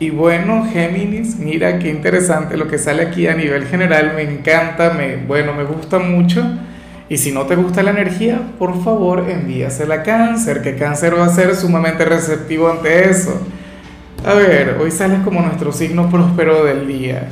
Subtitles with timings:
[0.00, 4.94] Y bueno, Géminis, mira qué interesante lo que sale aquí a nivel general, me encanta,
[4.94, 6.42] me, bueno, me gusta mucho.
[7.10, 11.26] Y si no te gusta la energía, por favor envíasela a cáncer, que cáncer va
[11.26, 13.42] a ser sumamente receptivo ante eso.
[14.24, 17.28] A ver, hoy sales como nuestro signo próspero del día.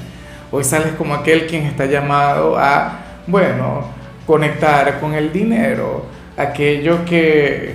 [0.50, 3.86] Hoy sales como aquel quien está llamado a, bueno,
[4.26, 6.04] conectar con el dinero,
[6.36, 7.72] aquello que,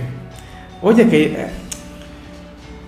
[0.82, 1.63] oye, que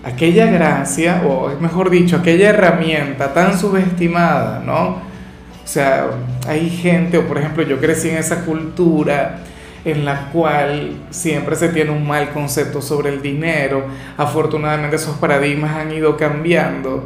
[0.07, 4.87] aquella gracia, o mejor dicho, aquella herramienta tan subestimada, ¿no?
[4.87, 6.07] O sea,
[6.47, 9.39] hay gente, o por ejemplo, yo crecí en esa cultura
[9.83, 13.85] en la cual siempre se tiene un mal concepto sobre el dinero.
[14.17, 17.03] Afortunadamente esos paradigmas han ido cambiando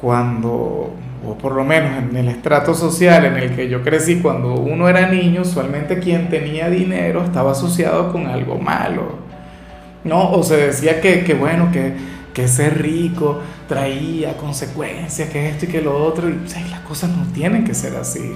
[0.00, 0.94] cuando,
[1.26, 4.88] o por lo menos en el estrato social en el que yo crecí, cuando uno
[4.88, 9.18] era niño, usualmente quien tenía dinero estaba asociado con algo malo.
[10.02, 10.30] ¿No?
[10.30, 11.92] O se decía que, que bueno, que
[12.48, 16.38] ser rico traía consecuencias, que esto y que lo otro, y
[16.70, 18.34] las cosas no tienen que ser así.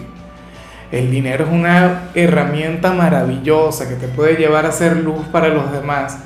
[0.92, 5.72] El dinero es una herramienta maravillosa que te puede llevar a ser luz para los
[5.72, 6.19] demás,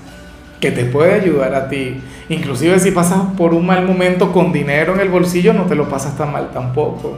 [0.60, 2.00] que te puede ayudar a ti.
[2.28, 5.88] Inclusive si pasas por un mal momento con dinero en el bolsillo, no te lo
[5.88, 7.16] pasas tan mal tampoco.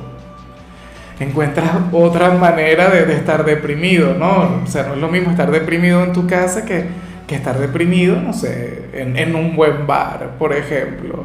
[1.19, 4.63] Encuentras otra manera de, de estar deprimido, ¿no?
[4.65, 8.21] O sea, no es lo mismo estar deprimido en tu casa que que estar deprimido,
[8.21, 11.25] no sé, en, un buen bar, por ejemplo,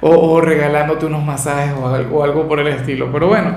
[0.00, 3.10] o, regalándote unos masajes o algo, algo por el estilo.
[3.12, 3.56] Pero bueno,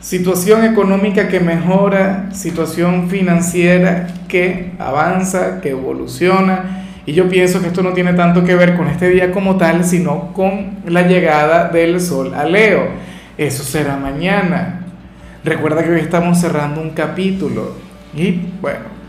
[0.00, 6.88] situación económica que mejora, situación financiera que avanza, que evoluciona.
[7.06, 9.84] Y yo pienso que esto no tiene tanto que ver con este día como tal,
[9.84, 12.88] sino con la llegada del sol a Leo.
[13.38, 14.80] Eso será mañana.
[15.44, 17.76] Recuerda que hoy estamos cerrando un capítulo.
[18.16, 19.01] Y bueno,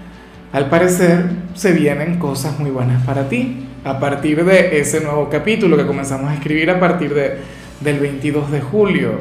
[0.53, 1.25] al parecer
[1.55, 6.29] se vienen cosas muy buenas para ti a partir de ese nuevo capítulo que comenzamos
[6.29, 7.37] a escribir a partir de,
[7.81, 9.13] del 22 de julio.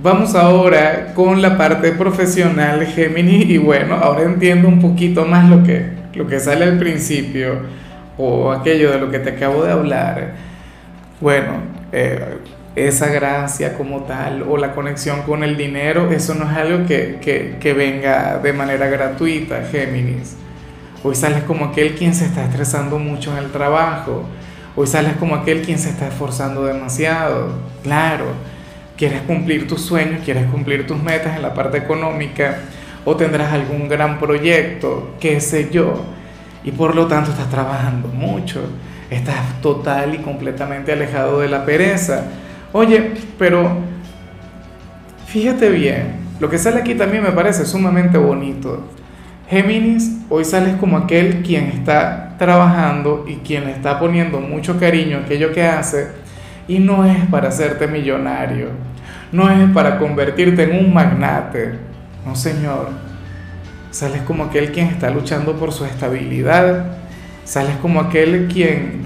[0.00, 5.64] Vamos ahora con la parte profesional Géminis y bueno, ahora entiendo un poquito más lo
[5.64, 5.84] que,
[6.14, 7.58] lo que sale al principio
[8.16, 10.34] o aquello de lo que te acabo de hablar.
[11.20, 11.54] Bueno,
[11.90, 12.38] eh,
[12.76, 17.18] esa gracia como tal o la conexión con el dinero, eso no es algo que,
[17.20, 20.36] que, que venga de manera gratuita, Géminis
[21.04, 24.24] Hoy sales como aquel quien se está estresando mucho en el trabajo.
[24.74, 27.50] Hoy sales como aquel quien se está esforzando demasiado.
[27.84, 28.24] Claro,
[28.96, 32.58] quieres cumplir tus sueños, quieres cumplir tus metas en la parte económica
[33.04, 36.04] o tendrás algún gran proyecto, qué sé yo.
[36.64, 38.60] Y por lo tanto estás trabajando mucho.
[39.08, 42.24] Estás total y completamente alejado de la pereza.
[42.72, 43.70] Oye, pero
[45.26, 48.82] fíjate bien, lo que sale aquí también me parece sumamente bonito.
[49.48, 55.16] Géminis, hoy sales como aquel quien está trabajando y quien le está poniendo mucho cariño
[55.16, 56.08] a aquello que hace
[56.68, 58.68] y no es para hacerte millonario,
[59.32, 61.76] no es para convertirte en un magnate,
[62.26, 62.90] no señor.
[63.90, 66.98] Sales como aquel quien está luchando por su estabilidad,
[67.44, 69.00] sales como aquel quien,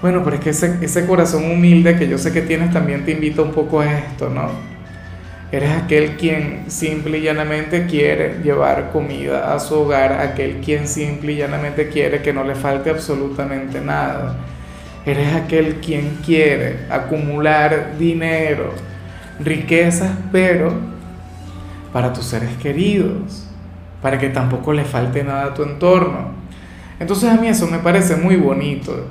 [0.00, 3.10] bueno, pero es que ese, ese corazón humilde que yo sé que tienes también te
[3.10, 4.71] invita un poco a esto, ¿no?
[5.52, 11.32] Eres aquel quien simple y llanamente quiere llevar comida a su hogar, aquel quien simple
[11.32, 14.38] y llanamente quiere que no le falte absolutamente nada.
[15.04, 18.72] Eres aquel quien quiere acumular dinero,
[19.40, 20.72] riquezas, pero
[21.92, 23.46] para tus seres queridos,
[24.00, 26.30] para que tampoco le falte nada a tu entorno.
[26.98, 29.06] Entonces a mí eso me parece muy bonito.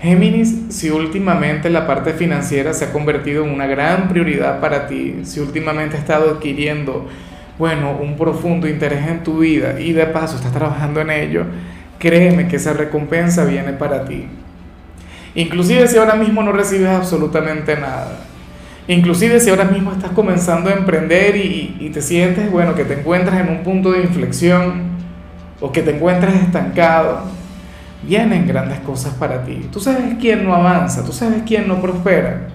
[0.00, 5.20] Géminis, si últimamente la parte financiera se ha convertido en una gran prioridad para ti,
[5.22, 7.08] si últimamente has estado adquiriendo,
[7.58, 11.44] bueno, un profundo interés en tu vida y de paso estás trabajando en ello,
[11.98, 14.26] créeme que esa recompensa viene para ti.
[15.36, 18.18] Inclusive si ahora mismo no recibes absolutamente nada.
[18.86, 22.94] Inclusive si ahora mismo estás comenzando a emprender y, y te sientes, bueno, que te
[22.94, 24.82] encuentras en un punto de inflexión
[25.60, 27.22] o que te encuentras estancado
[28.06, 29.68] vienen grandes cosas para ti.
[29.72, 32.48] Tú sabes quién no avanza, tú sabes quién no prospera.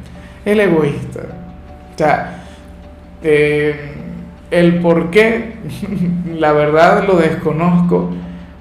[0.45, 1.21] El egoísta.
[1.93, 2.43] O sea,
[3.21, 3.93] eh,
[4.51, 5.57] el por qué,
[6.37, 8.11] la verdad lo desconozco,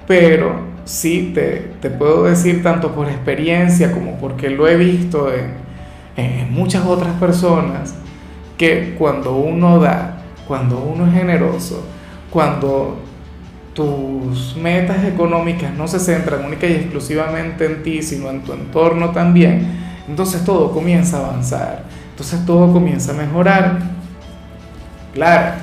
[0.07, 5.53] pero sí te, te, puedo decir tanto por experiencia como porque lo he visto en,
[6.17, 7.95] en muchas otras personas,
[8.57, 11.85] que cuando uno da, cuando uno es generoso,
[12.29, 12.99] cuando
[13.79, 19.11] tus metas económicas no se centran única y exclusivamente en ti, sino en tu entorno
[19.11, 19.67] también,
[20.05, 23.79] entonces todo comienza a avanzar, entonces todo comienza a mejorar.
[25.13, 25.53] Claro,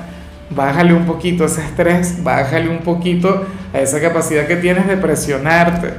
[0.48, 5.92] bájale un poquito ese estrés, bájale un poquito a esa capacidad que tienes de presionarte.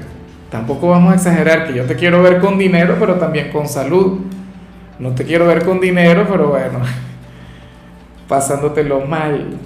[0.50, 4.22] Tampoco vamos a exagerar que yo te quiero ver con dinero, pero también con salud.
[4.98, 6.80] No te quiero ver con dinero, pero bueno,
[8.28, 9.60] pasándotelo mal.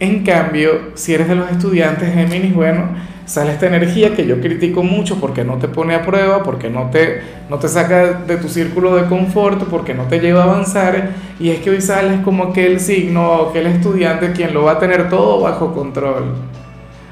[0.00, 2.88] En cambio, si eres de los estudiantes Géminis, bueno,
[3.26, 6.88] sale esta energía que yo critico mucho porque no te pone a prueba, porque no
[6.88, 7.20] te,
[7.50, 11.10] no te saca de tu círculo de confort, porque no te lleva a avanzar.
[11.38, 15.10] Y es que hoy sales como aquel signo, aquel estudiante quien lo va a tener
[15.10, 16.34] todo bajo control.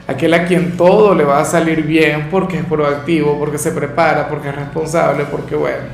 [0.06, 4.30] Aquel a quien todo le va a salir bien porque es proactivo, porque se prepara,
[4.30, 5.84] porque es responsable, porque bueno,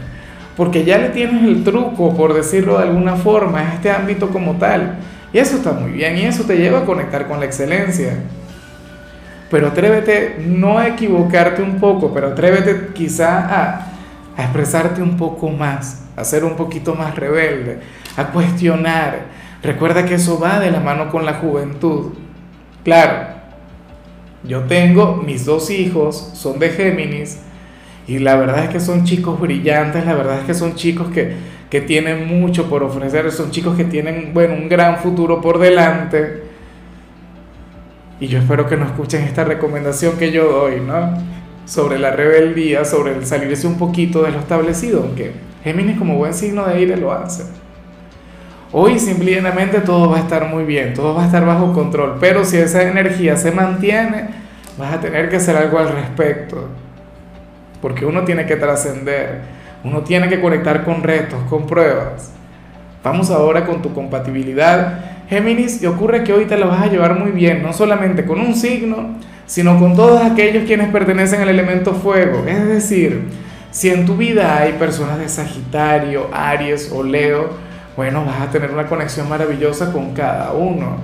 [0.57, 4.53] porque ya le tienes el truco, por decirlo de alguna forma, a este ámbito como
[4.59, 4.97] tal.
[5.35, 8.15] Y eso está muy bien y eso te lleva a conectar con la excelencia.
[9.51, 13.87] Pero atrévete no a equivocarte un poco, pero atrévete quizá a,
[14.37, 17.81] a expresarte un poco más, a ser un poquito más rebelde,
[18.17, 19.23] a cuestionar.
[19.61, 22.13] Recuerda que eso va de la mano con la juventud.
[22.85, 23.35] Claro,
[24.45, 27.41] yo tengo mis dos hijos, son de Géminis,
[28.07, 31.35] y la verdad es que son chicos brillantes, la verdad es que son chicos que,
[31.75, 36.45] que tienen mucho por ofrecer, son chicos que tienen, bueno, un gran futuro por delante.
[38.21, 41.19] Y yo espero que no escuchen esta recomendación que yo doy, ¿no?
[41.65, 45.33] Sobre la rebeldía, sobre el salirse un poquito de lo establecido, aunque
[45.65, 47.43] Géminis como buen signo de aire lo hace.
[48.71, 52.45] Hoy simplemente todo va a estar muy bien, todo va a estar bajo control, pero
[52.45, 54.29] si esa energía se mantiene,
[54.79, 56.69] vas a tener que hacer algo al respecto,
[57.83, 59.64] porque uno tiene que trascender.
[59.85, 62.33] Uno tiene que conectar con retos, con pruebas.
[63.05, 64.99] Vamos ahora con tu compatibilidad.
[65.29, 68.41] Géminis, y ocurre que hoy te la vas a llevar muy bien, no solamente con
[68.41, 69.17] un signo,
[69.47, 72.45] sino con todos aquellos quienes pertenecen al elemento fuego.
[72.47, 73.29] Es decir,
[73.71, 77.51] si en tu vida hay personas de Sagitario, Aries o Leo,
[77.97, 80.97] bueno, vas a tener una conexión maravillosa con cada uno.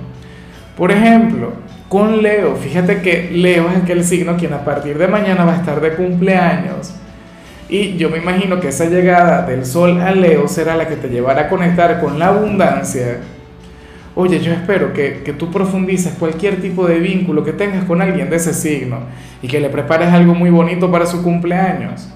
[0.75, 1.53] Por ejemplo,
[1.87, 5.57] con Leo, fíjate que Leo es aquel signo quien a partir de mañana va a
[5.57, 6.95] estar de cumpleaños.
[7.71, 11.07] Y yo me imagino que esa llegada del sol a Leo será la que te
[11.07, 13.19] llevará a conectar con la abundancia.
[14.13, 18.29] Oye, yo espero que, que, tú profundices cualquier tipo de vínculo que tengas con alguien
[18.29, 18.97] de ese signo
[19.41, 22.09] y que le prepares algo muy bonito para su cumpleaños.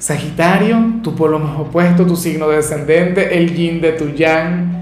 [0.00, 4.72] Sagitario, tu polo más opuesto, tu signo descendente, el yin de tu yang,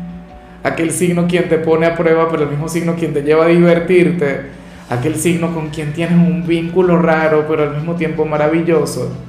[0.62, 3.48] aquel signo quien te pone a prueba, pero el mismo signo quien te lleva a
[3.48, 4.40] divertirte,
[4.88, 9.25] aquel signo con quien tienes un vínculo raro, pero al mismo tiempo maravilloso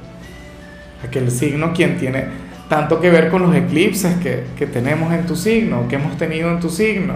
[1.04, 5.36] aquel signo quien tiene tanto que ver con los eclipses que, que tenemos en tu
[5.36, 7.14] signo, que hemos tenido en tu signo.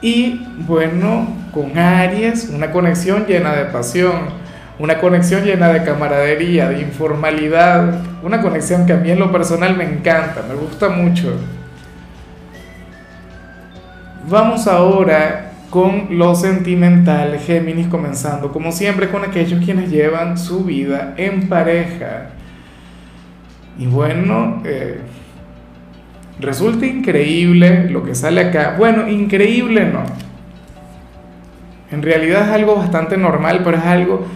[0.00, 4.42] Y bueno, con Aries, una conexión llena de pasión,
[4.78, 9.76] una conexión llena de camaradería, de informalidad, una conexión que a mí en lo personal
[9.76, 11.36] me encanta, me gusta mucho.
[14.28, 21.14] Vamos ahora con lo sentimental, Géminis comenzando como siempre con aquellos quienes llevan su vida
[21.16, 22.30] en pareja.
[23.78, 25.00] Y bueno, eh,
[26.40, 28.74] resulta increíble lo que sale acá.
[28.78, 30.04] Bueno, increíble no.
[31.90, 34.26] En realidad es algo bastante normal, pero es algo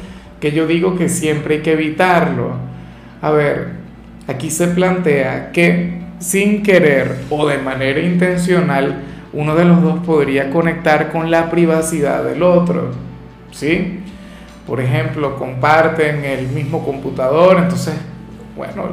[0.41, 2.53] que yo digo que siempre hay que evitarlo.
[3.23, 3.71] A ver,
[4.27, 9.03] aquí se plantea que sin querer o de manera intencional,
[9.33, 12.91] uno de los dos podría conectar con la privacidad del otro.
[13.53, 14.01] ¿Sí?
[14.67, 17.95] Por ejemplo, comparten el mismo computador, entonces
[18.57, 18.85] bueno,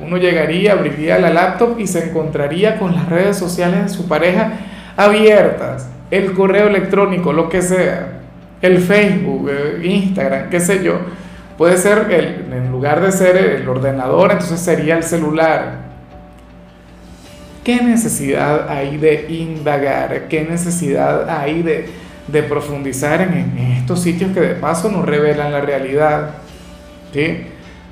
[0.00, 4.52] uno llegaría, abriría la laptop y se encontraría con las redes sociales de su pareja
[4.96, 8.20] abiertas, el correo electrónico, lo que sea,
[8.62, 10.98] el Facebook, eh, Instagram, qué sé yo.
[11.58, 15.86] Puede ser, en lugar de ser el ordenador, entonces sería el celular.
[17.64, 20.28] ¿Qué necesidad hay de indagar?
[20.28, 21.88] ¿Qué necesidad hay de,
[22.28, 26.30] de profundizar en, en, estos sitios que de paso nos revelan la realidad?
[27.12, 27.46] ¿Sí?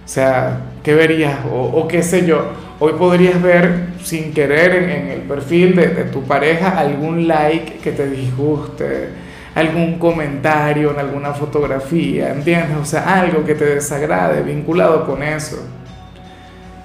[0.05, 1.39] O sea, ¿qué verías?
[1.51, 6.23] O, qué sé yo, hoy podrías ver sin querer en, el perfil de, de, tu
[6.25, 9.09] pareja algún like que te disguste,
[9.55, 12.77] algún comentario en alguna fotografía, ¿entiendes?
[12.77, 15.57] O sea, algo que te desagrade vinculado con eso.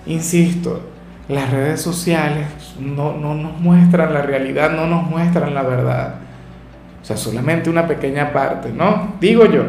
[0.05, 0.81] Insisto,
[1.27, 2.47] las redes sociales
[2.79, 6.15] no, no nos muestran la realidad, no nos muestran la verdad.
[7.01, 9.15] O sea, solamente una pequeña parte, ¿no?
[9.19, 9.63] Digo yo.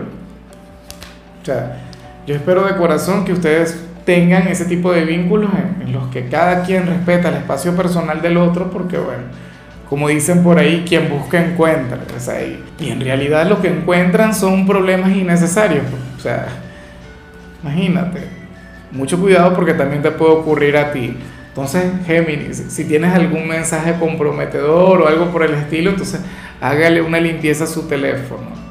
[1.42, 1.89] O sea,
[2.26, 6.62] yo espero de corazón que ustedes tengan ese tipo de vínculos en, los que cada
[6.62, 9.24] quien respeta el espacio personal del otro, porque bueno,
[9.88, 11.98] como dicen por ahí, quien busca encuentra.
[12.40, 15.84] y, y en realidad lo que encuentran son problemas innecesarios.
[16.16, 16.46] O sea,
[17.62, 18.20] imagínate,
[18.92, 21.16] mucho cuidado porque también te puede ocurrir a ti.
[21.48, 26.20] Entonces, Géminis, si tienes algún mensaje comprometedor o algo por el estilo, entonces
[26.60, 28.69] hágale una limpieza a su teléfono.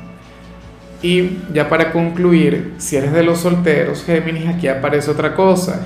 [1.01, 5.85] Y ya para concluir, si eres de los solteros, Géminis, aquí aparece otra cosa.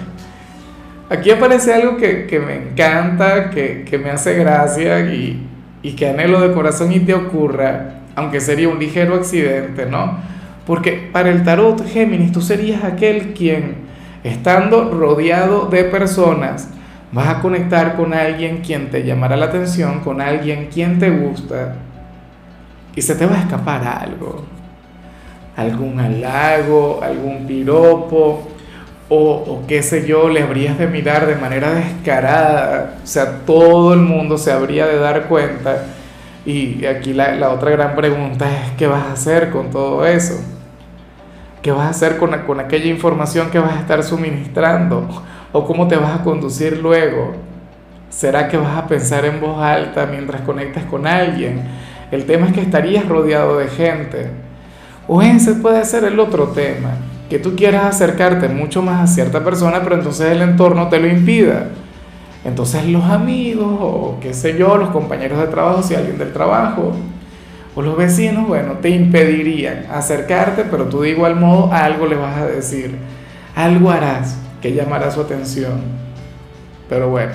[1.09, 5.45] Aquí aparece algo que, me encanta, que, me hace gracia y,
[5.83, 10.17] y que anhelo de corazón y te ocurra, aunque sería un ligero accidente, ¿no?
[10.65, 13.75] Porque para el tarot, Géminis, tú serías aquel quien,
[14.23, 16.69] estando rodeado de personas,
[17.13, 21.75] Vas a conectar con alguien quien te llamará la atención, con alguien quien te gusta,
[22.95, 24.43] y se te va a escapar algo.
[25.55, 28.47] Algún halago, algún piropo,
[29.09, 32.95] o, qué sé yo, le habrías de mirar de manera descarada.
[33.03, 35.85] O sea, todo el mundo se habría de dar cuenta.
[36.45, 40.41] Y aquí la, la otra gran pregunta es, ¿qué vas a hacer con todo eso?
[41.61, 45.07] ¿Qué vas a hacer con, con aquella información que vas a estar suministrando?
[45.51, 47.33] ¿O cómo te vas a conducir luego?
[48.09, 51.61] ¿Será que vas a pensar en voz alta mientras conectas con alguien?
[52.11, 54.29] El tema es que estarías rodeado de gente.
[55.07, 56.91] O ese puede ser el otro tema,
[57.29, 61.07] que tú quieras acercarte mucho más a cierta persona, pero entonces el entorno te lo
[61.07, 61.69] impida.
[62.45, 66.93] Entonces los amigos, o qué sé yo, los compañeros de trabajo, si alguien del trabajo,
[67.75, 72.37] o los vecinos, bueno, te impedirían acercarte, pero tú de igual modo algo le vas
[72.37, 72.95] a decir,
[73.55, 75.81] algo harás que llamará su atención.
[76.87, 77.31] Pero bueno,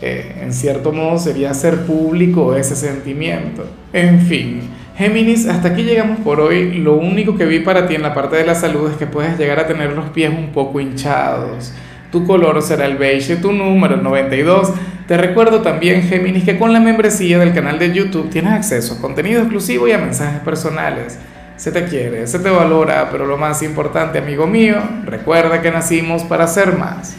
[0.00, 3.64] eh, en cierto modo sería hacer público ese sentimiento.
[3.92, 4.62] En fin,
[4.96, 6.74] Géminis, hasta aquí llegamos por hoy.
[6.74, 9.38] Lo único que vi para ti en la parte de la salud es que puedes
[9.38, 11.72] llegar a tener los pies un poco hinchados.
[12.10, 14.70] Tu color será el beige, tu número el 92.
[15.08, 19.00] Te recuerdo también, Géminis, que con la membresía del canal de YouTube tienes acceso a
[19.00, 21.18] contenido exclusivo y a mensajes personales.
[21.56, 26.22] Se te quiere, se te valora, pero lo más importante, amigo mío, recuerda que nacimos
[26.24, 27.16] para ser más.